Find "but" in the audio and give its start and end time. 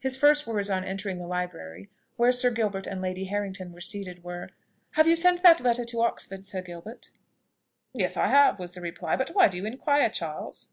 9.14-9.28